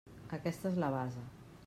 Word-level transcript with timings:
Aquesta 0.37 0.71
és 0.71 0.79
la 0.85 0.91
base. 0.97 1.27